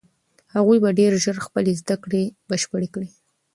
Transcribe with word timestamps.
هغوی 0.55 0.77
به 0.83 0.89
ډېر 0.99 1.11
ژر 1.23 1.37
خپلې 1.45 1.71
زده 1.81 1.95
کړې 2.03 2.23
بشپړې 2.49 2.87
کړي. 2.93 3.09